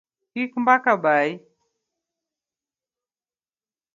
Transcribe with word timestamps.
Kik 0.31 0.51
mbaka 0.61 0.91
bayi 1.03 1.33